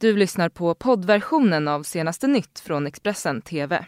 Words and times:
Du 0.00 0.16
lyssnar 0.16 0.48
på 0.48 0.74
poddversionen 0.74 1.68
av 1.68 1.82
senaste 1.82 2.26
nytt 2.26 2.60
från 2.60 2.86
Expressen 2.86 3.42
TV. 3.42 3.84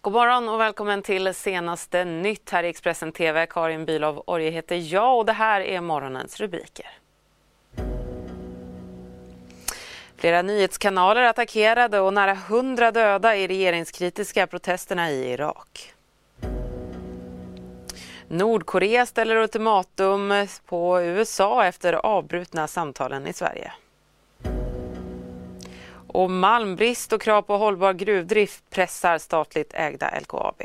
God 0.00 0.12
morgon 0.12 0.48
och 0.48 0.60
välkommen 0.60 1.02
till 1.02 1.34
senaste 1.34 2.04
nytt 2.04 2.50
här 2.50 2.64
i 2.64 2.68
Expressen 2.68 3.12
TV. 3.12 3.46
Karin 3.46 3.86
Bülow 3.86 4.22
Orje 4.26 4.50
heter 4.50 4.92
jag 4.92 5.18
och 5.18 5.26
det 5.26 5.32
här 5.32 5.60
är 5.60 5.80
morgonens 5.80 6.40
rubriker. 6.40 6.86
Flera 10.16 10.42
nyhetskanaler 10.42 11.22
attackerade 11.22 12.00
och 12.00 12.14
nära 12.14 12.34
hundra 12.34 12.90
döda 12.90 13.36
i 13.36 13.46
regeringskritiska 13.46 14.46
protesterna 14.46 15.10
i 15.10 15.32
Irak. 15.32 15.94
Nordkorea 18.32 19.06
ställer 19.06 19.36
ultimatum 19.36 20.32
eh, 20.32 20.48
på 20.66 21.02
USA 21.02 21.64
efter 21.66 21.92
avbrutna 21.92 22.68
samtalen 22.68 23.26
i 23.26 23.32
Sverige. 23.32 23.72
Och 26.08 26.30
malmbrist 26.30 27.12
och 27.12 27.22
krav 27.22 27.42
på 27.42 27.56
hållbar 27.56 27.92
gruvdrift 27.92 28.70
pressar 28.70 29.18
statligt 29.18 29.74
ägda 29.74 30.18
LKAB. 30.20 30.62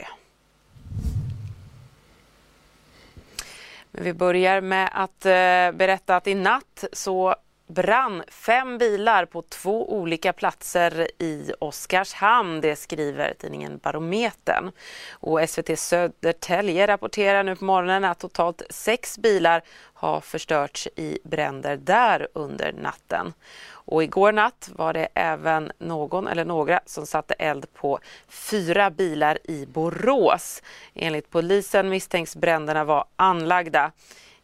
Men 3.92 4.04
vi 4.04 4.14
börjar 4.14 4.62
med 4.62 4.90
att 4.94 5.26
eh, 5.26 5.78
berätta 5.78 6.16
att 6.16 6.28
i 6.28 6.36
natt 6.36 6.84
så 6.94 7.36
brann 7.68 8.24
fem 8.28 8.78
bilar 8.78 9.26
på 9.26 9.42
två 9.42 9.94
olika 9.94 10.34
platser 10.34 11.08
i 11.20 11.52
Oskarshamn. 11.60 12.62
Det 12.62 12.76
skriver 12.76 13.34
tidningen 13.40 13.78
Barometern. 13.78 14.72
Och 15.12 15.50
SVT 15.50 15.80
Södertälje 15.80 16.88
rapporterar 16.88 17.44
nu 17.44 17.56
på 17.56 17.66
morgonen 17.66 18.04
att 18.04 18.20
totalt 18.20 18.62
sex 18.70 19.18
bilar 19.18 19.62
har 19.94 20.22
förstörts 20.22 20.88
i 20.96 21.20
bränder 21.24 21.78
där 21.78 22.28
under 22.34 22.74
natten. 22.74 23.34
Och 23.68 24.04
igår 24.04 24.32
natt 24.32 24.70
var 24.76 24.94
det 24.94 25.08
även 25.14 25.72
någon 25.78 26.28
eller 26.28 26.46
några 26.46 26.80
som 26.86 27.06
satte 27.06 27.34
eld 27.34 27.74
på 27.74 28.00
fyra 28.28 28.90
bilar 28.90 29.38
i 29.44 29.66
Borås. 29.66 30.62
Enligt 30.94 31.30
polisen 31.30 31.90
misstänks 31.90 32.36
bränderna 32.36 32.84
vara 32.84 33.06
anlagda. 33.16 33.92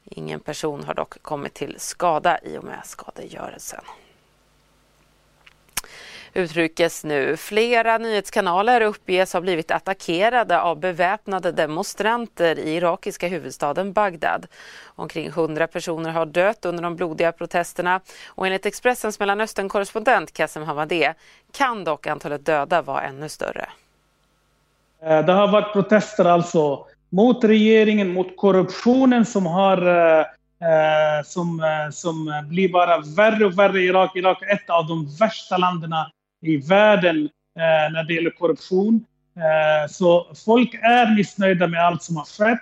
Ingen 0.06 0.40
person 0.40 0.84
har 0.84 0.94
dock 0.94 1.22
kommit 1.22 1.54
till 1.54 1.76
skada 1.80 2.40
i 2.44 2.58
och 2.58 2.64
med 2.64 2.80
skadegörelsen. 2.86 3.84
Uttryckes 6.34 7.04
nu. 7.04 7.38
Flera 7.38 7.98
nyhetskanaler 7.98 8.82
uppges 8.82 9.34
ha 9.34 9.42
blivit 9.42 9.72
attackerade 9.72 10.62
av 10.62 10.80
beväpnade 10.80 11.52
demonstranter 11.52 12.60
i 12.60 12.76
irakiska 12.76 13.28
huvudstaden 13.28 13.94
Bagdad. 13.94 14.48
Omkring 14.86 15.28
100 15.28 15.68
personer 15.68 16.10
har 16.10 16.26
dött 16.26 16.66
under 16.66 16.84
de 16.84 16.96
blodiga 16.96 17.32
protesterna 17.32 18.02
och 18.28 18.46
enligt 18.46 18.66
Expressens 18.66 19.20
Mellanöstern-korrespondent 19.20 20.34
Kassem 20.34 20.64
Hamadeh 20.64 21.14
kan 21.52 21.84
dock 21.84 22.08
antalet 22.08 22.46
döda 22.46 22.82
vara 22.82 23.02
ännu 23.02 23.30
större. 23.30 23.70
Eh, 25.04 25.26
det 25.26 25.34
har 25.34 25.48
varit 25.48 25.74
protester 25.74 26.26
alltså 26.26 26.86
mot 27.12 27.44
regeringen, 27.44 28.14
mot 28.14 28.38
korruptionen 28.38 29.26
som 29.26 29.46
har 29.46 29.88
eh, 29.88 30.20
eh 30.20 31.24
som, 31.26 31.60
eh, 31.60 31.92
som 31.92 32.44
blir 32.50 32.70
bara 32.70 32.98
värre 32.98 33.46
och 33.46 33.60
värre 33.60 33.82
i 33.82 33.86
Irak. 33.86 34.16
Irak 34.16 34.42
är 34.42 34.54
ett 34.54 34.70
av 34.70 34.88
de 34.88 35.16
värsta 35.20 35.58
länderna 35.58 36.12
i 36.42 36.58
världen 36.58 37.30
eh, 37.60 37.94
när 37.94 38.04
det 38.04 38.14
gäller 38.14 38.30
korruption. 38.30 39.06
Eh, 39.36 39.92
så 39.92 40.28
folk 40.46 40.74
är 40.74 41.16
missnöjda 41.16 41.68
med 41.68 41.86
allt 41.86 42.04
som 42.04 42.16
har 42.16 42.26
skett. 42.26 42.62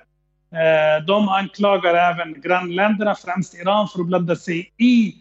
Eh, 0.52 1.05
de 1.05 1.30
anklagar 1.30 1.95
även 1.95 2.42
grannländerna, 2.42 3.16
främst 3.16 3.53
Iran, 3.53 3.88
för 3.88 4.00
att 4.00 4.08
blanda 4.08 4.36
sig 4.36 4.73
i 4.77 5.16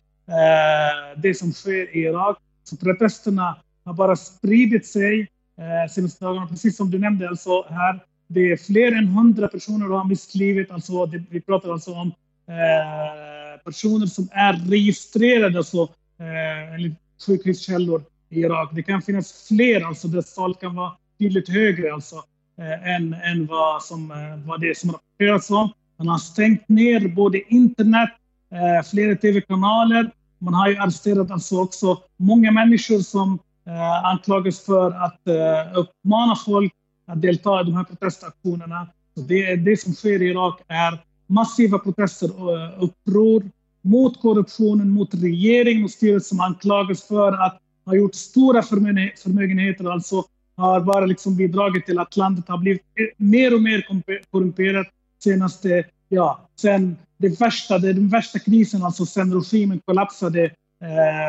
det 1.16 1.34
som 1.34 1.52
sker 1.52 1.96
i 1.96 2.00
Irak. 2.00 2.38
Så 2.64 2.76
protesterna 2.76 3.56
har 3.84 3.94
bara 3.94 4.16
spridit 4.16 4.86
sig 4.86 5.20
eh, 5.58 5.90
senaste 5.90 6.24
dagarna. 6.24 6.46
Precis 6.46 6.76
som 6.76 6.90
du 6.90 6.98
nämnde 6.98 7.28
alltså 7.28 7.66
här, 7.68 8.00
det 8.28 8.52
är 8.52 8.56
fler 8.56 8.92
än 8.92 9.08
hundra 9.08 9.48
personer 9.48 9.86
som 9.86 9.92
har 9.92 10.04
mist 10.04 10.34
livet. 10.34 10.70
Alltså, 10.70 11.06
det, 11.06 11.22
vi 11.30 11.40
pratar 11.40 11.72
alltså 11.72 11.94
om 11.94 12.08
eh, 12.48 13.62
personer 13.64 14.06
som 14.06 14.28
är 14.32 14.52
registrerade 14.52 15.58
alltså, 15.58 15.82
eh, 16.20 16.74
enligt 16.74 16.98
sjukhuskällor 17.26 18.02
i 18.30 18.40
Irak. 18.40 18.70
Det 18.74 18.82
kan 18.82 19.02
finnas 19.02 19.48
fler, 19.48 19.84
alltså 19.84 20.08
dödstal 20.08 20.54
kan 20.54 20.74
vara 20.74 20.92
tydligt 21.18 21.48
högre 21.48 21.92
alltså, 21.92 22.16
eh, 22.58 22.94
än, 22.94 23.14
än 23.14 23.46
vad, 23.46 23.82
som, 23.82 24.10
eh, 24.10 24.46
vad 24.48 24.60
det 24.60 24.78
som 24.78 24.90
rapporteras 24.90 25.50
om. 25.50 25.72
Man 25.96 26.08
har 26.08 26.18
stängt 26.18 26.68
ner 26.68 27.08
både 27.08 27.54
internet, 27.54 28.10
eh, 28.52 28.86
flera 28.90 29.16
tv-kanaler. 29.16 30.10
Man 30.38 30.54
har 30.54 30.68
ju 30.68 30.76
arresterat 30.76 31.30
alltså 31.30 31.60
också 31.60 31.98
många 32.16 32.50
människor 32.50 32.98
som 32.98 33.38
eh, 33.66 34.04
anklagas 34.04 34.64
för 34.64 34.90
att 34.90 35.28
eh, 35.28 35.78
uppmana 35.78 36.36
folk 36.36 36.72
att 37.08 37.22
delta 37.22 37.60
i 37.60 37.64
de 37.64 37.74
här 37.74 37.84
protestaktionerna. 37.84 38.88
Så 39.14 39.20
det, 39.20 39.56
det 39.56 39.80
som 39.80 39.92
sker 39.92 40.22
i 40.22 40.30
Irak 40.30 40.60
är 40.68 41.04
massiva 41.26 41.78
protester 41.78 42.42
och 42.42 42.60
eh, 42.60 42.82
uppror 42.82 43.50
mot 43.82 44.20
korruptionen, 44.20 44.90
mot 44.90 45.14
regeringen 45.14 45.84
och 45.84 45.90
styret 45.90 46.24
som 46.24 46.40
anklagas 46.40 47.08
för 47.08 47.32
att 47.32 47.60
ha 47.84 47.94
gjort 47.94 48.14
stora 48.14 48.62
förmögenheter, 48.62 49.90
alltså 49.90 50.24
har 50.56 50.80
bara 50.80 51.06
liksom 51.06 51.36
bidragit 51.36 51.86
till 51.86 51.98
att 51.98 52.16
landet 52.16 52.48
har 52.48 52.58
blivit 52.58 52.82
e-, 52.82 53.14
mer 53.16 53.54
och 53.54 53.62
mer 53.62 53.86
korrumperat 54.30 54.86
senaste, 55.18 55.84
ja, 56.08 56.48
sen 56.56 56.96
det 57.18 57.40
värsta, 57.40 57.78
det 57.78 57.92
den 57.92 58.08
värsta 58.08 58.38
krisen, 58.38 58.82
alltså 58.82 59.06
sen 59.06 59.34
regimen 59.34 59.80
kollapsade 59.84 60.44
eh, 60.82 61.28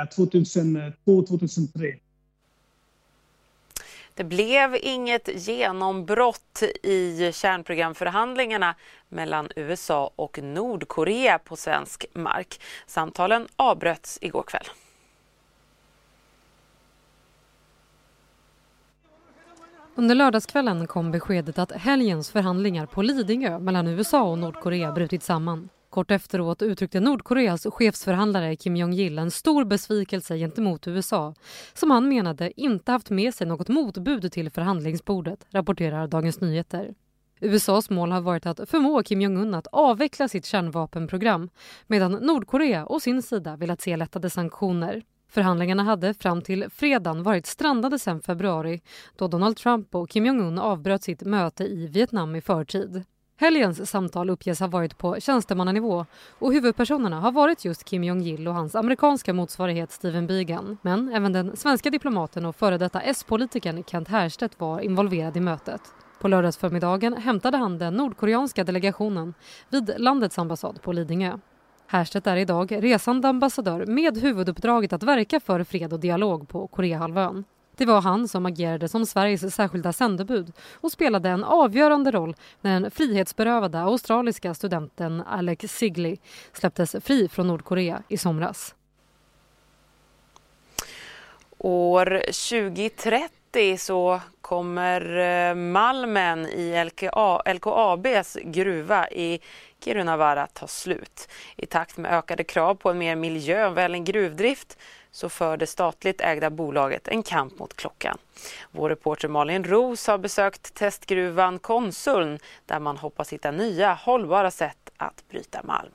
eh 0.00 0.06
2002-2003. 0.16 1.94
Det 4.14 4.24
blev 4.24 4.76
inget 4.82 5.28
genombrott 5.46 6.62
i 6.82 7.32
kärnprogramförhandlingarna 7.32 8.74
mellan 9.08 9.48
USA 9.56 10.10
och 10.16 10.38
Nordkorea 10.42 11.38
på 11.38 11.56
svensk 11.56 12.06
mark. 12.12 12.60
Samtalen 12.86 13.48
avbröts 13.56 14.18
igår 14.20 14.42
kväll. 14.42 14.66
Under 19.94 20.14
lördagskvällen 20.14 20.86
kom 20.86 21.10
beskedet 21.10 21.58
att 21.58 21.72
helgens 21.72 22.30
förhandlingar 22.30 22.86
på 22.86 23.02
Lidingö 23.02 23.58
mellan 23.58 23.86
USA 23.86 24.22
och 24.22 24.38
Nordkorea 24.38 24.92
brutit 24.92 25.22
samman. 25.22 25.68
Kort 25.92 26.10
efteråt 26.10 26.62
uttryckte 26.62 27.00
Nordkoreas 27.00 27.66
chefsförhandlare 27.70 28.56
Kim 28.56 28.76
Jong-Il 28.76 29.18
en 29.18 29.30
stor 29.30 29.64
besvikelse 29.64 30.36
gentemot 30.38 30.88
USA 30.88 31.34
som 31.74 31.90
han 31.90 32.08
menade 32.08 32.60
inte 32.60 32.92
haft 32.92 33.10
med 33.10 33.34
sig 33.34 33.46
något 33.46 33.68
motbud 33.68 34.32
till 34.32 34.50
förhandlingsbordet, 34.50 35.46
rapporterar 35.50 36.06
Dagens 36.06 36.40
Nyheter. 36.40 36.94
USAs 37.40 37.90
mål 37.90 38.12
har 38.12 38.20
varit 38.20 38.46
att 38.46 38.70
förmå 38.70 39.02
Kim 39.02 39.20
Jong-Un 39.20 39.54
att 39.54 39.66
avveckla 39.66 40.28
sitt 40.28 40.46
kärnvapenprogram 40.46 41.50
medan 41.86 42.12
Nordkorea 42.12 42.86
å 42.86 43.00
sin 43.00 43.22
sida 43.22 43.56
velat 43.56 43.80
se 43.80 43.96
lättade 43.96 44.30
sanktioner. 44.30 45.02
Förhandlingarna 45.28 45.82
hade 45.82 46.14
fram 46.14 46.42
till 46.42 46.70
fredagen 46.70 47.22
varit 47.22 47.46
strandade 47.46 47.98
sedan 47.98 48.20
februari 48.20 48.80
då 49.16 49.28
Donald 49.28 49.56
Trump 49.56 49.94
och 49.94 50.10
Kim 50.10 50.26
Jong-Un 50.26 50.58
avbröt 50.58 51.02
sitt 51.02 51.22
möte 51.22 51.64
i 51.64 51.86
Vietnam 51.86 52.36
i 52.36 52.40
förtid. 52.40 53.04
Helgens 53.42 53.90
samtal 53.90 54.30
uppges 54.30 54.60
ha 54.60 54.66
varit 54.66 54.98
på 54.98 55.20
tjänstemannanivå 55.20 56.06
och 56.38 56.52
huvudpersonerna 56.52 57.20
har 57.20 57.32
varit 57.32 57.64
just 57.64 57.84
Kim 57.84 58.04
Jong-Il 58.04 58.48
och 58.48 58.54
hans 58.54 58.74
amerikanska 58.74 59.32
motsvarighet 59.32 59.92
Steven 59.92 60.26
Bigan. 60.26 60.78
Men 60.82 61.08
även 61.08 61.32
den 61.32 61.56
svenska 61.56 61.90
diplomaten 61.90 62.46
och 62.46 62.56
före 62.56 62.78
detta 62.78 63.00
S-politikern 63.00 63.84
Kent 63.84 64.08
Härstedt 64.08 64.60
var 64.60 64.80
involverad 64.80 65.36
i 65.36 65.40
mötet. 65.40 65.80
På 66.20 66.28
lördagsförmiddagen 66.28 67.16
hämtade 67.16 67.56
han 67.56 67.78
den 67.78 67.94
nordkoreanska 67.94 68.64
delegationen 68.64 69.34
vid 69.68 69.94
landets 69.98 70.38
ambassad 70.38 70.82
på 70.82 70.92
Lidingö. 70.92 71.38
Härstedt 71.86 72.26
är 72.26 72.36
idag 72.36 72.82
resande 72.82 73.28
ambassadör 73.28 73.86
med 73.86 74.18
huvuduppdraget 74.18 74.92
att 74.92 75.02
verka 75.02 75.40
för 75.40 75.64
fred 75.64 75.92
och 75.92 76.00
dialog 76.00 76.48
på 76.48 76.66
Koreahalvön. 76.66 77.44
Det 77.82 77.86
var 77.86 78.00
han 78.00 78.28
som 78.28 78.46
agerade 78.46 78.88
som 78.88 79.06
Sveriges 79.06 79.54
särskilda 79.54 79.92
sändebud 79.92 80.52
och 80.80 80.92
spelade 80.92 81.28
en 81.28 81.44
avgörande 81.44 82.10
roll 82.10 82.36
när 82.60 82.80
den 82.80 82.90
frihetsberövade 82.90 83.80
australiska 83.80 84.54
studenten 84.54 85.22
Alex 85.22 85.76
Sigley 85.76 86.16
släpptes 86.52 86.96
fri 87.04 87.28
från 87.28 87.46
Nordkorea 87.46 88.02
i 88.08 88.18
somras. 88.18 88.74
År 91.58 92.22
2030 92.26 93.78
så 93.78 94.20
kommer 94.40 95.18
eh, 95.18 95.54
malmen 95.54 96.46
i 96.46 96.84
LKA, 96.84 97.52
LKABs 97.52 98.36
gruva 98.44 99.10
i 99.10 99.40
Kirunavaara 99.84 100.46
ta 100.46 100.66
slut. 100.66 101.28
I 101.56 101.66
takt 101.66 101.96
med 101.96 102.12
ökade 102.12 102.44
krav 102.44 102.74
på 102.74 102.90
en 102.90 102.98
mer 102.98 103.16
miljövänlig 103.16 104.04
gruvdrift 104.04 104.78
så 105.12 105.28
för 105.28 105.56
det 105.56 105.66
statligt 105.66 106.20
ägda 106.20 106.50
bolaget 106.50 107.08
en 107.08 107.22
kamp 107.22 107.58
mot 107.58 107.76
klockan. 107.76 108.18
Vår 108.70 108.88
reporter 108.88 109.28
Malin 109.28 109.64
Ros 109.64 110.06
har 110.06 110.18
besökt 110.18 110.74
testgruvan 110.74 111.58
Konsuln 111.58 112.38
där 112.66 112.78
man 112.78 112.96
hoppas 112.96 113.32
hitta 113.32 113.50
nya 113.50 113.94
hållbara 113.94 114.50
sätt 114.50 114.90
att 114.96 115.24
bryta 115.30 115.60
malm. 115.64 115.92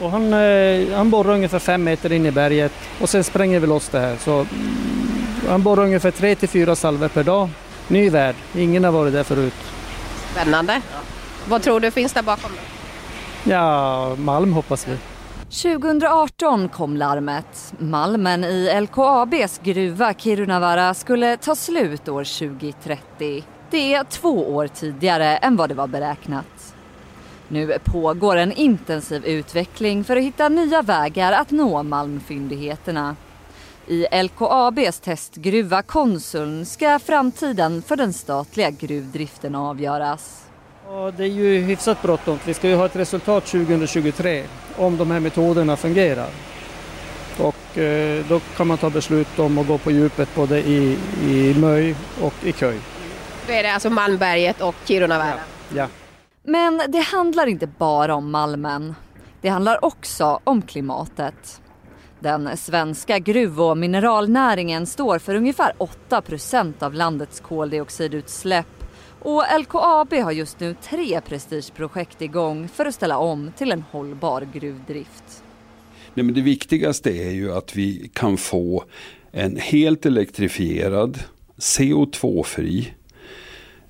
Och 0.00 0.10
han, 0.10 0.32
eh, 0.32 0.96
han 0.96 1.10
borrar 1.10 1.32
ungefär 1.32 1.58
fem 1.58 1.84
meter 1.84 2.12
in 2.12 2.26
i 2.26 2.30
berget 2.30 2.72
och 3.00 3.08
sen 3.08 3.24
spränger 3.24 3.60
vi 3.60 3.66
loss 3.66 3.88
det 3.88 4.00
här. 4.00 4.16
Så, 4.16 4.32
mm, 4.32 4.46
han 5.48 5.62
borrar 5.62 5.82
ungefär 5.84 6.10
tre 6.10 6.34
till 6.34 6.48
fyra 6.48 6.76
salver 6.76 7.08
per 7.08 7.24
dag. 7.24 7.48
Ny 7.88 8.10
värld, 8.10 8.34
ingen 8.54 8.84
har 8.84 8.92
varit 8.92 9.12
där 9.12 9.24
förut. 9.24 9.54
Spännande. 10.32 10.72
Ja. 10.92 10.98
Vad 11.48 11.62
tror 11.62 11.80
du 11.80 11.90
finns 11.90 12.12
där 12.12 12.22
bakom? 12.22 12.50
Ja, 13.44 14.14
malm 14.16 14.52
hoppas 14.52 14.88
vi. 14.88 14.96
2018 15.56 16.68
kom 16.68 16.96
larmet. 16.96 17.74
Malmen 17.78 18.44
i 18.44 18.80
LKABs 18.80 19.60
gruva 19.62 20.14
Kirunavaara 20.14 20.94
skulle 20.94 21.36
ta 21.36 21.54
slut 21.54 22.08
år 22.08 22.24
2030. 22.24 23.44
Det 23.70 23.94
är 23.94 24.04
två 24.04 24.54
år 24.54 24.68
tidigare 24.68 25.36
än 25.36 25.56
vad 25.56 25.68
det 25.68 25.74
var 25.74 25.86
beräknat. 25.86 26.74
Nu 27.48 27.78
pågår 27.84 28.36
en 28.36 28.52
intensiv 28.52 29.24
utveckling 29.24 30.04
för 30.04 30.16
att 30.16 30.22
hitta 30.22 30.48
nya 30.48 30.82
vägar 30.82 31.32
att 31.32 31.50
nå 31.50 31.82
malmfyndigheterna. 31.82 33.16
I 33.86 34.06
LKABs 34.22 35.00
testgruva 35.00 35.82
Konsuln 35.82 36.66
ska 36.66 36.98
framtiden 36.98 37.82
för 37.82 37.96
den 37.96 38.12
statliga 38.12 38.70
gruvdriften 38.70 39.54
avgöras. 39.54 40.45
Ja, 40.88 41.12
det 41.16 41.24
är 41.24 41.28
ju 41.28 41.58
hyfsat 41.58 42.02
bråttom. 42.02 42.38
Vi 42.44 42.54
ska 42.54 42.68
ju 42.68 42.74
ha 42.74 42.86
ett 42.86 42.96
resultat 42.96 43.46
2023 43.46 44.44
om 44.76 44.96
de 44.96 45.10
här 45.10 45.20
metoderna 45.20 45.76
fungerar. 45.76 46.28
Och 47.38 47.78
eh, 47.78 48.24
då 48.28 48.40
kan 48.56 48.66
man 48.66 48.78
ta 48.78 48.90
beslut 48.90 49.38
om 49.38 49.58
att 49.58 49.66
gå 49.66 49.78
på 49.78 49.90
djupet 49.90 50.34
både 50.34 50.58
i, 50.58 50.98
i 51.22 51.54
Möj 51.54 51.94
och 52.20 52.34
i 52.42 52.52
Köj. 52.52 52.78
Då 53.46 53.52
är 53.52 53.62
det 53.62 53.72
alltså 53.72 53.90
Malmberget 53.90 54.60
och 54.60 54.74
Kirunavära? 54.84 55.40
Ja. 55.68 55.76
ja. 55.76 55.88
Men 56.42 56.82
det 56.88 57.00
handlar 57.00 57.46
inte 57.46 57.66
bara 57.66 58.14
om 58.14 58.30
malmen. 58.30 58.94
Det 59.40 59.48
handlar 59.48 59.84
också 59.84 60.40
om 60.44 60.62
klimatet. 60.62 61.60
Den 62.20 62.56
svenska 62.56 63.18
gruv 63.18 63.60
och 63.60 63.78
mineralnäringen 63.78 64.86
står 64.86 65.18
för 65.18 65.34
ungefär 65.34 65.72
8% 66.10 66.82
av 66.82 66.94
landets 66.94 67.40
koldioxidutsläpp 67.40 68.66
och 69.26 69.44
LKAB 69.60 70.12
har 70.14 70.32
just 70.32 70.60
nu 70.60 70.74
tre 70.82 71.20
prestigeprojekt 71.20 72.22
igång 72.22 72.68
för 72.68 72.86
att 72.86 72.94
ställa 72.94 73.18
om 73.18 73.52
till 73.56 73.72
en 73.72 73.82
hållbar 73.90 74.48
gruvdrift. 74.52 75.42
Nej, 76.14 76.24
men 76.24 76.34
det 76.34 76.40
viktigaste 76.40 77.10
är 77.10 77.30
ju 77.30 77.52
att 77.52 77.76
vi 77.76 78.10
kan 78.14 78.36
få 78.36 78.84
en 79.32 79.56
helt 79.56 80.06
elektrifierad, 80.06 81.18
CO2-fri, 81.56 82.88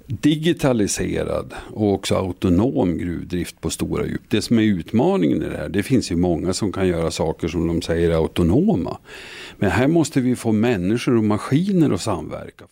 digitaliserad 0.06 1.54
och 1.74 1.92
också 1.92 2.14
autonom 2.14 2.98
gruvdrift 2.98 3.60
på 3.60 3.70
stora 3.70 4.06
djup. 4.06 4.22
Det 4.28 4.42
som 4.42 4.58
är 4.58 4.62
utmaningen 4.62 5.42
i 5.42 5.48
det 5.48 5.56
här, 5.56 5.68
det 5.68 5.82
finns 5.82 6.12
ju 6.12 6.16
många 6.16 6.52
som 6.52 6.72
kan 6.72 6.88
göra 6.88 7.10
saker 7.10 7.48
som 7.48 7.66
de 7.66 7.82
säger 7.82 8.10
är 8.10 8.14
autonoma. 8.14 8.98
Men 9.56 9.70
här 9.70 9.88
måste 9.88 10.20
vi 10.20 10.36
få 10.36 10.52
människor 10.52 11.16
och 11.16 11.24
maskiner 11.24 11.90
att 11.90 12.00
samverka. 12.00 12.64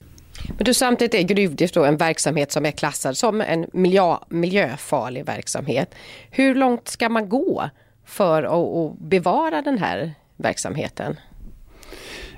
Men 0.48 0.64
du, 0.64 0.74
samtidigt 0.74 1.14
är 1.14 1.22
gruvdrift 1.22 1.76
en 1.76 1.96
verksamhet 1.96 2.52
som 2.52 2.66
är 2.66 2.70
klassad 2.70 3.16
som 3.16 3.40
en 3.40 3.66
miljö, 3.72 4.16
miljöfarlig 4.28 5.26
verksamhet. 5.26 5.94
Hur 6.30 6.54
långt 6.54 6.88
ska 6.88 7.08
man 7.08 7.28
gå 7.28 7.70
för 8.06 8.42
att, 8.42 8.52
att 8.52 8.98
bevara 8.98 9.62
den 9.62 9.78
här 9.78 10.14
verksamheten? 10.36 11.16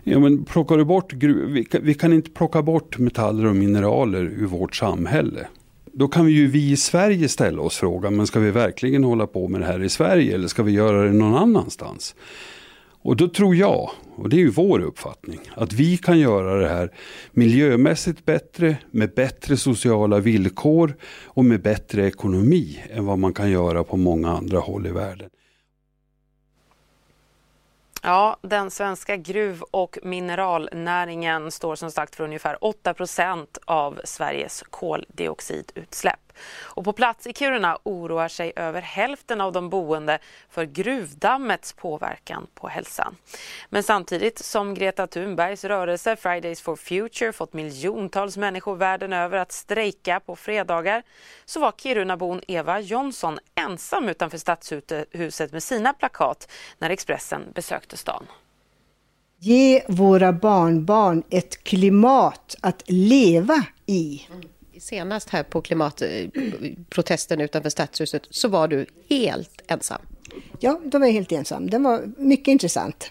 Ja, 0.05 0.19
men 0.19 0.45
plockar 0.45 0.77
du 0.77 0.85
bort 0.85 1.13
vi 1.13 1.65
kan, 1.65 1.81
vi 1.85 1.95
kan 1.95 2.13
inte 2.13 2.31
plocka 2.31 2.63
bort 2.63 2.99
metaller 2.99 3.47
och 3.47 3.57
mineraler 3.57 4.23
ur 4.23 4.47
vårt 4.47 4.77
samhälle. 4.77 5.47
Då 5.93 6.09
kan 6.09 6.27
vi 6.27 6.33
ju 6.33 6.47
vi 6.47 6.71
i 6.71 6.77
Sverige 6.77 7.29
ställa 7.29 7.63
oss 7.63 7.77
frågan, 7.77 8.17
men 8.17 8.27
ska 8.27 8.41
vi 8.41 8.51
verkligen 8.51 9.05
hålla 9.05 9.27
på 9.27 9.49
med 9.49 9.61
det 9.61 9.67
här 9.67 9.83
i 9.83 9.89
Sverige 9.89 10.35
eller 10.35 10.49
ska 10.49 10.63
vi 10.63 10.73
göra 10.73 11.03
det 11.03 11.13
någon 11.13 11.35
annanstans? 11.35 12.15
Och 13.07 13.17
då 13.17 13.29
tror 13.29 13.57
jag, 13.57 13.91
och 14.17 14.29
det 14.29 14.37
är 14.37 14.41
ju 14.41 14.51
vår 14.51 14.81
uppfattning, 14.81 15.41
att 15.55 15.73
vi 15.73 15.97
kan 15.97 16.19
göra 16.19 16.61
det 16.61 16.69
här 16.69 16.91
miljömässigt 17.31 18.25
bättre, 18.25 18.77
med 18.91 19.15
bättre 19.15 19.57
sociala 19.57 20.19
villkor 20.19 20.97
och 21.25 21.45
med 21.45 21.63
bättre 21.63 22.07
ekonomi 22.07 22.85
än 22.91 23.07
vad 23.07 23.19
man 23.19 23.35
kan 23.35 23.51
göra 23.51 23.85
på 23.85 23.97
många 23.97 24.31
andra 24.31 24.59
håll 24.59 24.87
i 24.87 24.91
världen. 24.91 25.31
Ja, 28.03 28.37
den 28.43 28.71
svenska 28.71 29.17
gruv 29.17 29.63
och 29.71 29.99
mineralnäringen 30.03 31.51
står 31.51 31.75
som 31.75 31.91
sagt 31.91 32.15
för 32.15 32.25
ungefär 32.25 32.57
8% 32.57 33.47
av 33.65 34.01
Sveriges 34.05 34.65
koldioxidutsläpp. 34.71 36.26
Och 36.63 36.85
på 36.85 36.93
plats 36.93 37.27
i 37.27 37.33
Kiruna 37.33 37.79
oroar 37.83 38.29
sig 38.29 38.53
över 38.57 38.83
hälften 38.83 39.41
av 39.41 39.53
de 39.53 39.71
boende 39.71 40.19
för 40.51 40.65
gruvdammets 40.65 41.73
påverkan 41.73 42.47
på 42.55 42.69
hälsan. 42.69 43.17
Men 43.69 43.83
samtidigt 43.83 44.39
som 44.39 44.75
Greta 44.75 45.07
Thunbergs 45.07 45.65
rörelse 45.65 46.17
Fridays 46.17 46.61
for 46.61 46.77
Future 46.77 47.33
fått 47.33 47.53
miljontals 47.53 48.37
människor 48.37 48.77
världen 48.77 49.13
över 49.13 49.39
att 49.39 49.53
strejka 49.53 50.21
på 50.21 50.37
fredagar 50.37 51.03
så 51.45 51.61
var 51.61 51.73
Kirunabon 51.73 52.41
Eva 52.49 52.81
Jonsson 52.81 53.39
ensam 53.55 54.09
utanför 54.09 54.39
stadshuset 54.39 55.53
med 55.53 55.63
sina 55.63 55.93
plakat 55.93 56.53
när 56.79 56.91
Expressen 56.91 57.43
besökte 57.55 57.97
stan. 57.97 58.27
Ge 59.39 59.83
våra 59.89 60.33
barnbarn 60.33 61.23
ett 61.31 61.65
klimat 61.65 62.57
att 62.61 62.83
leva 62.87 63.65
i. 63.87 64.27
Mm 64.31 64.49
senast 64.81 65.31
här 65.31 65.43
på 65.43 65.61
klimatprotesten 65.61 67.41
utanför 67.41 67.71
Stadshuset 67.71 68.23
så 68.31 68.49
var 68.49 68.69
du 68.69 68.87
helt 69.09 69.63
ensam. 69.67 70.01
Ja, 70.61 70.81
då 70.85 70.99
var 70.99 71.07
jag 71.07 71.13
helt 71.13 71.33
ensam. 71.33 71.71
Den 71.71 71.83
var 71.83 72.13
mycket 72.17 72.49
intressant. 72.49 73.11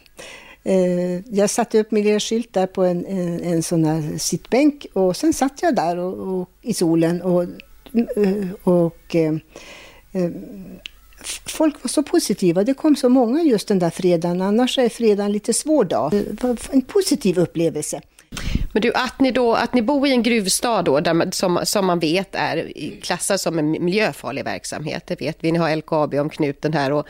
Eh, 0.64 1.36
jag 1.36 1.50
satte 1.50 1.80
upp 1.80 1.92
miljöskylt 1.92 2.58
på 2.74 2.84
en, 2.84 3.06
en, 3.06 3.40
en 3.40 3.64
sån 3.64 3.86
här 3.86 4.18
sittbänk 4.18 4.86
och 4.94 5.18
sen 5.18 5.34
satt 5.34 5.62
jag 5.62 5.76
där 5.76 5.98
och, 5.98 6.40
och 6.40 6.50
i 6.62 6.74
solen 6.74 7.22
och, 7.22 7.44
eh, 7.44 8.48
och, 8.64 9.16
eh, 9.16 9.36
folk 11.46 11.84
var 11.84 11.88
så 11.88 12.04
positiva. 12.04 12.64
Det 12.64 12.74
kom 12.74 12.96
så 12.96 13.10
många 13.10 13.42
just 13.42 13.68
den 13.68 13.80
där 13.80 13.90
fredagen. 13.90 14.42
Annars 14.42 14.78
är 14.78 14.90
fredagen 14.90 15.32
lite 15.32 15.54
svår 15.54 15.84
dag. 15.84 16.12
Det 16.12 16.44
var 16.44 16.58
en 16.72 16.82
positiv 16.82 17.40
upplevelse. 17.40 18.02
Men 18.76 18.82
du, 18.82 18.94
att 18.94 19.20
ni, 19.20 19.32
då, 19.32 19.54
att 19.54 19.74
ni 19.74 19.82
bor 19.82 20.08
i 20.08 20.12
en 20.12 20.24
gruvstad 20.24 20.82
då, 20.82 21.00
där, 21.00 21.32
som, 21.32 21.60
som 21.64 21.86
man 21.86 22.00
vet 22.00 22.36
är 22.36 22.72
klassad 23.02 23.40
som 23.40 23.60
en 23.60 23.72
miljöfarlig 23.72 24.44
verksamhet, 24.44 25.08
det 25.08 25.22
vet 25.22 25.38
vi. 25.40 25.52
Ni 25.52 25.58
har 25.58 25.76
LKAB 25.76 26.14
om 26.14 26.30
knuten 26.30 26.74
här 26.74 26.92
och 26.92 27.08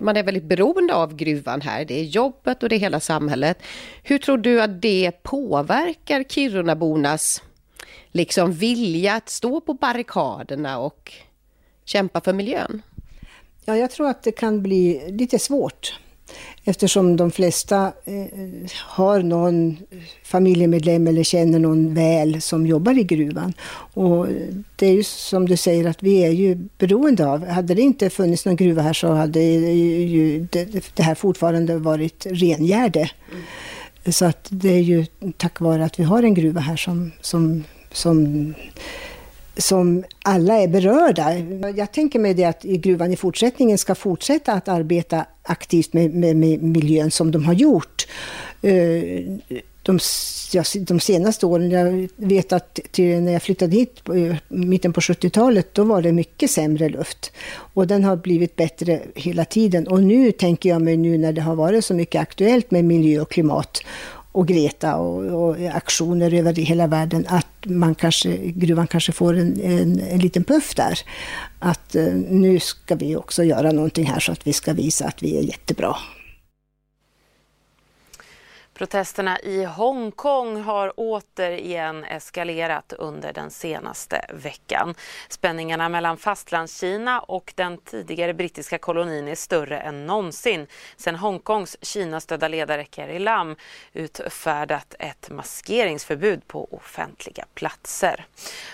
man 0.00 0.16
är 0.16 0.22
väldigt 0.22 0.44
beroende 0.44 0.94
av 0.94 1.16
gruvan 1.16 1.60
här. 1.60 1.84
Det 1.84 2.00
är 2.00 2.04
jobbet 2.04 2.62
och 2.62 2.68
det 2.68 2.76
är 2.76 2.78
hela 2.78 3.00
samhället. 3.00 3.58
Hur 4.02 4.18
tror 4.18 4.38
du 4.38 4.62
att 4.62 4.82
det 4.82 5.12
påverkar 5.22 6.22
Kirunabornas 6.22 7.42
liksom 8.12 8.52
vilja 8.52 9.14
att 9.14 9.28
stå 9.28 9.60
på 9.60 9.74
barrikaderna 9.74 10.78
och 10.78 11.12
kämpa 11.84 12.20
för 12.20 12.32
miljön? 12.32 12.82
Ja, 13.64 13.76
jag 13.76 13.90
tror 13.90 14.08
att 14.08 14.22
det 14.22 14.32
kan 14.32 14.62
bli 14.62 15.12
lite 15.12 15.38
svårt. 15.38 15.98
Eftersom 16.64 17.16
de 17.16 17.30
flesta 17.30 17.92
eh, 18.04 18.24
har 18.78 19.22
någon 19.22 19.76
familjemedlem 20.24 21.06
eller 21.06 21.22
känner 21.22 21.58
någon 21.58 21.94
väl 21.94 22.42
som 22.42 22.66
jobbar 22.66 22.98
i 22.98 23.04
gruvan. 23.04 23.52
Och 23.94 24.26
det 24.76 24.86
är 24.86 24.92
ju 24.92 25.02
som 25.02 25.48
du 25.48 25.56
säger 25.56 25.88
att 25.88 26.02
vi 26.02 26.24
är 26.24 26.30
ju 26.30 26.54
beroende 26.78 27.26
av, 27.26 27.46
hade 27.46 27.74
det 27.74 27.82
inte 27.82 28.10
funnits 28.10 28.44
någon 28.44 28.56
gruva 28.56 28.82
här 28.82 28.92
så 28.92 29.12
hade 29.12 29.40
ju 29.40 30.46
det, 30.50 30.96
det 30.96 31.02
här 31.02 31.14
fortfarande 31.14 31.78
varit 31.78 32.26
rengärde. 32.26 33.10
Mm. 33.30 33.42
Så 34.12 34.24
att 34.24 34.46
det 34.50 34.68
är 34.68 34.82
ju 34.82 35.06
tack 35.36 35.60
vare 35.60 35.84
att 35.84 36.00
vi 36.00 36.04
har 36.04 36.22
en 36.22 36.34
gruva 36.34 36.60
här 36.60 36.76
som, 36.76 37.12
som, 37.20 37.64
som 37.92 38.54
som 39.56 40.04
alla 40.22 40.54
är 40.58 40.68
berörda. 40.68 41.38
Jag 41.76 41.92
tänker 41.92 42.18
mig 42.18 42.34
det 42.34 42.44
att 42.44 42.62
gruvan 42.62 43.12
i 43.12 43.16
fortsättningen 43.16 43.78
ska 43.78 43.94
fortsätta 43.94 44.52
att 44.52 44.68
arbeta 44.68 45.26
aktivt 45.42 45.92
med, 45.92 46.14
med, 46.14 46.36
med 46.36 46.62
miljön 46.62 47.10
som 47.10 47.30
de 47.30 47.44
har 47.44 47.54
gjort. 47.54 48.06
Eh, 48.62 49.02
de, 49.82 49.98
de, 50.80 51.00
senaste 51.00 51.46
åren, 51.46 51.70
jag 51.70 52.08
vet 52.16 52.52
att 52.52 52.80
till, 52.90 53.22
när 53.22 53.32
jag 53.32 53.42
flyttade 53.42 53.76
hit 53.76 54.00
i 54.14 54.26
eh, 54.26 54.36
mitten 54.48 54.92
på 54.92 55.00
70-talet, 55.00 55.74
då 55.74 55.84
var 55.84 56.02
det 56.02 56.12
mycket 56.12 56.50
sämre 56.50 56.88
luft. 56.88 57.32
Och 57.74 57.86
den 57.86 58.04
har 58.04 58.16
blivit 58.16 58.56
bättre 58.56 59.00
hela 59.14 59.44
tiden. 59.44 59.86
Och 59.88 60.02
nu 60.02 60.32
tänker 60.32 60.68
jag 60.68 60.82
mig 60.82 60.96
nu 60.96 61.18
när 61.18 61.32
det 61.32 61.40
har 61.40 61.54
varit 61.54 61.84
så 61.84 61.94
mycket 61.94 62.20
aktuellt 62.20 62.70
med 62.70 62.84
miljö 62.84 63.20
och 63.20 63.30
klimat 63.30 63.82
och 64.32 64.48
Greta 64.48 64.96
och, 64.96 65.48
och, 65.48 65.56
aktioner 65.74 66.34
över 66.34 66.54
hela 66.54 66.86
världen, 66.86 67.26
att 67.28 67.46
man 67.64 67.94
kanske, 67.94 68.36
gruvan 68.36 68.86
kanske 68.86 69.12
får 69.12 69.38
en, 69.38 69.60
en, 69.60 70.00
en 70.00 70.18
liten 70.18 70.44
puff 70.44 70.74
där. 70.74 70.98
Att 71.58 71.94
eh, 71.94 72.14
nu 72.14 72.60
ska 72.60 72.94
vi 72.94 73.16
också 73.16 73.44
göra 73.44 73.72
någonting 73.72 74.06
här 74.06 74.20
så 74.20 74.32
att 74.32 74.46
vi 74.46 74.52
ska 74.52 74.72
visa 74.72 75.06
att 75.06 75.22
vi 75.22 75.38
är 75.38 75.42
jättebra. 75.42 75.96
Protesterna 78.74 79.40
i 79.40 79.64
Hongkong 79.64 80.62
har 80.62 80.92
återigen 80.96 82.04
eskalerat 82.04 82.92
under 82.92 83.32
den 83.32 83.50
senaste 83.50 84.26
veckan. 84.30 84.94
Spänningarna 85.28 85.88
mellan 85.88 86.16
fastlandskina 86.16 87.20
och 87.20 87.52
den 87.56 87.78
tidigare 87.78 88.34
brittiska 88.34 88.78
kolonin 88.78 89.28
är 89.28 89.34
större 89.34 89.78
än 89.80 90.06
någonsin 90.06 90.66
sedan 90.96 91.16
Hongkongs 91.16 91.76
Kinastödda 91.82 92.48
ledare 92.48 92.84
Carrie 92.84 93.18
Lam 93.18 93.56
utfärdat 93.92 94.94
ett 94.98 95.30
maskeringsförbud 95.30 96.48
på 96.48 96.68
offentliga 96.70 97.44
platser. 97.54 98.26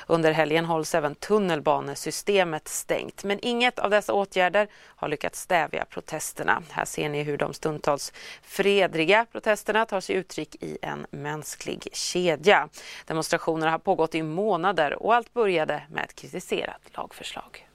Under 0.07 0.33
helgen 0.33 0.64
hålls 0.64 0.95
även 0.95 1.14
tunnelbanesystemet 1.14 2.69
stängt 2.69 3.25
men 3.25 3.38
inget 3.43 3.78
av 3.78 3.90
dessa 3.90 4.12
åtgärder 4.12 4.69
har 4.75 5.09
lyckats 5.09 5.40
stävja 5.40 5.85
protesterna. 5.85 6.62
Här 6.71 6.85
ser 6.85 7.09
ni 7.09 7.23
hur 7.23 7.37
de 7.37 7.55
stundtals 7.55 8.12
fredliga 8.43 9.26
protesterna 9.33 9.88
tar 9.88 10.00
sig 10.00 10.16
uttryck 10.16 10.62
i 10.62 10.78
en 10.83 11.07
mänsklig 11.11 11.88
kedja. 11.92 12.68
Demonstrationerna 13.07 13.71
har 13.71 13.78
pågått 13.78 14.14
i 14.14 14.23
månader 14.23 15.02
och 15.02 15.14
allt 15.14 15.35
började 15.35 15.83
med 15.90 16.04
ett 16.04 16.14
kritiserat 16.14 16.80
lagförslag. 16.97 17.68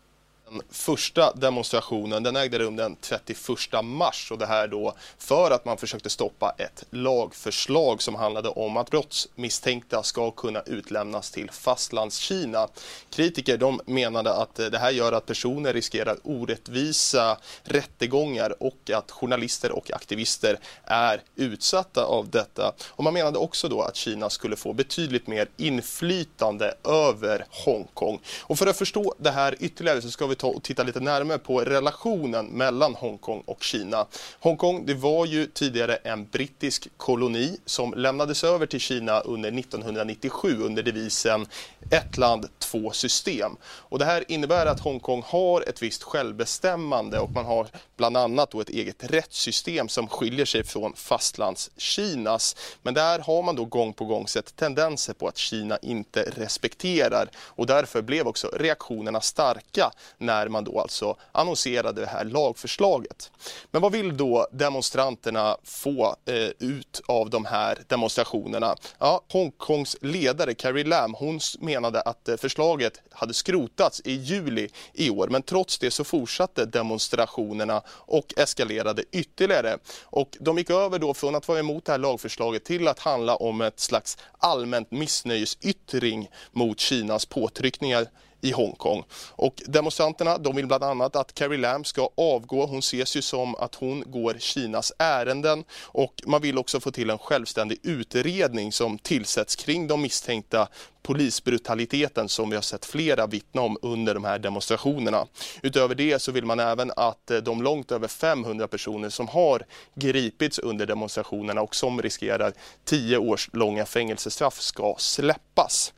Den 0.54 0.62
första 0.70 1.34
demonstrationen 1.34 2.24
den 2.24 2.36
ägde 2.36 2.60
rum 2.60 2.76
den 2.76 2.96
31 2.96 3.40
mars 3.84 4.32
och 4.32 4.38
det 4.38 4.46
här 4.46 4.68
då 4.68 4.94
för 5.18 5.52
att 5.52 5.66
man 5.66 5.78
försökte 5.78 6.10
stoppa 6.10 6.56
ett 6.58 6.84
lagförslag 6.90 8.02
som 8.02 8.16
handlade 8.16 8.50
om 8.50 8.78
att 8.78 8.90
brottsmisstänkta 8.90 10.04
ska 10.04 10.32
kunna 10.32 10.62
utlämnas 10.62 11.32
till 11.32 11.52
fastlandskina. 11.52 12.68
Kritiker 13.10 13.58
de 13.58 13.82
menade 13.86 14.34
att 14.34 14.56
det 14.56 14.78
här 14.78 14.92
gör 14.92 15.12
att 15.12 15.26
personer 15.26 15.74
riskerar 15.74 16.18
orättvisa 16.24 17.38
rättegångar 17.64 18.64
och 18.64 18.92
att 18.94 19.12
journalister 19.12 19.72
och 19.72 19.92
aktivister 19.92 20.60
är 20.84 21.22
utsatta 21.36 22.06
av 22.06 22.30
detta. 22.30 22.74
Och 22.90 23.04
man 23.04 23.14
menade 23.14 23.38
också 23.38 23.70
då 23.70 23.82
att 23.82 23.96
Kina 23.96 24.30
skulle 24.30 24.56
få 24.56 24.74
betydligt 24.74 25.28
mer 25.28 25.48
inflytande 25.58 26.74
över 26.84 27.46
Hongkong. 27.50 28.20
Och 28.42 28.60
för 28.60 28.68
att 28.68 28.78
förstå 28.78 29.16
det 29.18 29.32
här 29.32 29.56
ytterligare 29.60 30.02
så 30.02 30.12
ska 30.12 30.28
vi 30.28 30.36
ta 30.44 30.48
och 30.50 30.64
titta 30.64 30.84
lite 30.84 31.00
närmare 31.00 31.38
på 31.38 31.62
relationen 31.62 32.46
mellan 32.46 32.96
Hongkong 32.96 33.44
och 33.46 33.64
Kina. 33.64 34.06
Hongkong 34.40 34.86
det 34.86 34.94
var 34.94 35.26
ju 35.26 35.46
tidigare 35.46 35.96
en 35.96 36.26
brittisk 36.26 36.88
koloni 36.98 37.58
som 37.66 37.94
lämnades 37.94 38.44
över 38.44 38.66
till 38.66 38.80
Kina 38.80 39.20
under 39.20 39.60
1997 39.60 40.62
under 40.62 40.84
devisen 40.84 41.46
ett 41.92 42.18
land, 42.18 42.50
två 42.60 42.92
system. 42.92 43.58
Och 43.64 44.00
det 44.00 44.06
här 44.06 44.24
innebär 44.28 44.66
att 44.66 44.80
Hongkong 44.80 45.24
har 45.26 45.62
ett 45.62 45.82
visst 45.82 46.04
självbestämmande 46.04 47.20
och 47.20 47.32
man 47.32 47.46
har 47.46 47.68
bland 47.98 48.18
annat 48.18 48.52
då 48.52 48.62
ett 48.62 48.70
eget 48.70 49.04
rättssystem 49.04 49.90
som 49.90 50.08
skiljer 50.08 50.46
sig 50.46 50.64
från 50.64 50.94
fastlandskinas. 50.96 52.56
Men 52.82 52.94
där 52.94 53.20
har 53.20 53.44
man 53.44 53.56
då 53.56 53.66
gång 53.66 53.94
på 53.94 54.06
gång 54.06 54.28
sett 54.28 54.56
tendenser 54.56 55.14
på 55.14 55.28
att 55.28 55.38
Kina 55.38 55.78
inte 55.82 56.22
respekterar 56.38 57.30
och 57.38 57.66
därför 57.66 58.02
blev 58.02 58.28
också 58.28 58.48
reaktionerna 58.48 59.22
starka 59.22 59.92
när 60.24 60.48
man 60.48 60.64
då 60.64 60.80
alltså 60.80 61.16
annonserade 61.32 62.02
det 62.02 62.08
här 62.08 62.26
lagförslaget. 62.26 63.32
Men 63.72 63.82
vad 63.82 63.92
vill 63.92 64.18
då 64.18 64.48
demonstranterna 64.52 65.58
få 65.64 66.16
eh, 66.26 66.36
ut 66.60 67.02
av 67.06 67.30
de 67.30 67.46
här 67.46 67.78
demonstrationerna? 67.88 68.76
Ja, 69.00 69.22
Hongkongs 69.32 69.98
ledare 70.02 70.54
Carrie 70.54 70.84
Lam 70.84 71.14
hon 71.14 71.40
menade 71.60 72.02
att 72.02 72.30
eh, 72.30 72.38
förslaget 72.38 73.02
hade 73.12 73.34
skrotats 73.34 74.02
i 74.06 74.12
juli 74.14 74.70
i 74.94 75.10
år 75.10 75.28
men 75.28 75.42
trots 75.42 75.80
det 75.80 75.92
så 75.92 76.04
fortsatte 76.04 76.66
demonstrationerna 76.66 77.82
och 77.88 78.34
eskalerade 78.38 79.04
ytterligare. 79.12 79.78
Och 80.04 80.38
de 80.40 80.58
gick 80.58 80.70
över 80.70 81.00
då 81.00 81.14
från 81.14 81.36
att 81.36 81.48
vara 81.48 81.60
emot 81.60 81.86
det 81.86 81.92
här 81.92 82.00
lagförslaget 82.00 82.66
till 82.66 82.88
att 82.88 83.00
handla 83.00 83.36
om 83.36 83.62
ett 83.62 83.80
slags 83.80 84.18
allmänt 84.38 84.92
missnöjesyttring 84.92 86.30
mot 86.52 86.80
Kinas 86.80 87.26
påtryckningar 87.26 88.08
i 88.44 88.52
Hongkong. 88.52 89.04
Och 89.32 89.62
demonstranterna 89.66 90.38
de 90.38 90.56
vill 90.56 90.68
bland 90.68 90.84
annat 90.84 91.16
att 91.16 91.34
Carrie 91.34 91.60
Lam 91.60 91.84
ska 91.84 92.10
avgå. 92.18 92.66
Hon 92.66 92.80
ses 92.80 93.16
ju 93.16 93.22
som 93.22 93.56
att 93.56 93.76
hon 93.76 94.04
går 94.06 94.38
Kinas 94.40 94.92
ärenden 94.98 95.64
och 95.82 96.14
man 96.26 96.42
vill 96.42 96.58
också 96.58 96.80
få 96.80 96.92
till 96.92 97.10
en 97.10 97.18
självständig 97.18 97.80
utredning 97.84 98.72
som 98.72 98.98
tillsätts 98.98 99.56
kring 99.56 99.88
de 99.88 100.02
misstänkta 100.02 100.68
polisbrutaliteten 101.04 102.30
som 102.30 102.50
vi 102.50 102.56
har 102.56 102.62
sett 102.62 102.86
flera 102.86 103.28
vittna 103.28 103.62
om 103.62 103.78
under 103.82 104.14
de 104.14 104.24
här 104.24 104.40
demonstrationerna. 104.40 105.28
Utöver 105.62 105.96
det 105.96 106.22
så 106.22 106.32
vill 106.32 106.46
man 106.46 106.60
även 106.60 106.92
att 106.96 107.32
eh, 107.32 107.38
de 107.38 107.62
långt 107.62 107.92
över 107.92 108.08
500 108.08 108.68
personer 108.68 109.10
som 109.10 109.28
har 109.28 109.66
gripits 109.96 110.60
under 110.60 110.86
demonstrationerna 110.86 111.62
och 111.62 111.76
som 111.76 112.02
riskerar 112.02 112.54
10 112.86 113.18
års 113.18 113.50
långa 113.54 113.86
fängelsestraff 113.86 114.60
ska 114.60 114.96
släppas. 114.98 115.94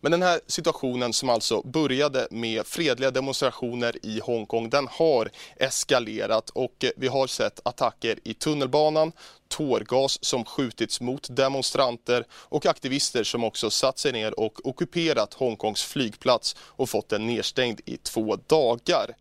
Men 0.00 0.12
den 0.12 0.22
här 0.22 0.40
situationen 0.46 1.12
som 1.12 1.30
alltså 1.30 1.62
började 1.62 2.28
med 2.30 2.66
fredliga 2.66 3.10
demonstrationer 3.10 4.06
i 4.06 4.20
Hongkong, 4.20 4.70
den 4.70 4.88
har 4.88 5.30
eskalerat 5.56 6.50
och 6.50 6.84
eh, 6.84 6.90
vi 6.96 7.08
har 7.08 7.26
sett 7.26 7.60
attacker 7.62 8.18
i 8.24 8.34
tunnelbanan, 8.34 9.12
tårgas 9.48 10.24
som 10.24 10.44
skjutits 10.44 11.00
mot 11.00 11.36
demonstranter 11.36 12.24
och 12.32 12.66
aktivister 12.66 13.24
som 13.24 13.44
också 13.44 13.70
satt 13.70 13.98
sig 13.98 14.12
ner 14.12 14.40
och 14.40 14.66
ockuperat 14.66 15.34
Hongkongs 15.34 15.82
flygplats 15.82 16.56
och 16.60 16.90
fått 16.90 17.08
den 17.08 17.26
nedstängd 17.26 17.80
i 17.84 17.96
två 17.96 18.36
dagar. 18.46 19.14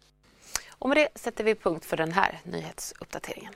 Och 0.69 0.89
med 0.89 0.97
det 0.97 1.09
sätter 1.15 1.43
vi 1.43 1.55
punkt 1.55 1.85
för 1.85 1.97
den 1.97 2.11
här 2.11 2.39
nyhetsuppdateringen. 2.43 3.53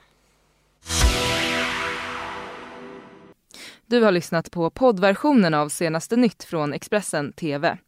Du 3.94 4.02
har 4.02 4.12
lyssnat 4.12 4.50
på 4.50 4.70
poddversionen 4.70 5.54
av 5.54 5.68
senaste 5.68 6.16
nytt 6.16 6.44
från 6.44 6.72
Expressen 6.72 7.32
TV. 7.32 7.78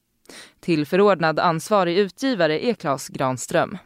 Tillförordnad 0.60 1.38
ansvarig 1.38 1.98
utgivare 1.98 2.66
är 2.66 2.75
Klas 2.75 3.08
Granström. 3.08 3.78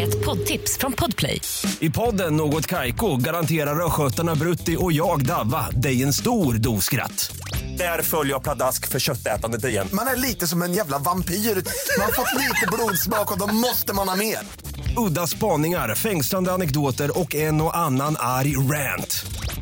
Ett 0.00 0.24
poddtips 0.24 0.78
från 0.78 0.92
Podplay. 0.92 1.40
I 1.80 1.90
podden 1.90 2.36
Något 2.36 2.66
Kaiko 2.66 3.16
garanterar 3.16 3.86
östgötarna 3.86 4.34
Brutti 4.34 4.76
och 4.80 4.92
jag, 4.92 5.26
Davva, 5.26 5.70
dig 5.70 6.02
en 6.02 6.12
stor 6.12 6.54
dos 6.54 6.84
skratt. 6.84 7.36
Där 7.78 8.02
följer 8.02 8.32
jag 8.32 8.42
pladask 8.42 8.88
för 8.88 8.98
köttätandet 8.98 9.64
igen. 9.64 9.88
Man 9.92 10.06
är 10.06 10.16
lite 10.16 10.46
som 10.46 10.62
en 10.62 10.72
jävla 10.72 10.98
vampyr. 10.98 11.34
Man 11.34 12.04
har 12.04 12.12
fått 12.12 12.40
lite 12.42 12.66
blodsmak 12.72 13.32
och 13.32 13.38
då 13.38 13.54
måste 13.54 13.94
man 13.94 14.08
ha 14.08 14.16
mer. 14.16 14.38
Udda 14.96 15.26
spaningar, 15.26 15.94
fängslande 15.94 16.52
anekdoter 16.52 17.18
och 17.18 17.34
en 17.34 17.60
och 17.60 17.76
annan 17.76 18.16
arg 18.18 18.56
rant. 18.56 19.26